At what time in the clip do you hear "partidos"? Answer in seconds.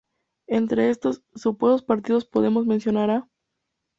1.85-2.25